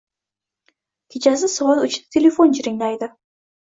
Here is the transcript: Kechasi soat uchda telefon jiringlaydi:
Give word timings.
Kechasi 1.15 1.51
soat 1.57 1.83
uchda 1.89 2.09
telefon 2.17 2.59
jiringlaydi: 2.61 3.11